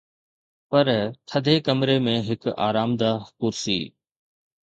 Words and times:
پر 0.69 0.87
ٿڌي 1.29 1.55
ڪمري 1.67 1.97
۾ 2.07 2.15
هڪ 2.27 2.41
آرامده 2.67 3.11
ڪرسي 3.39 3.79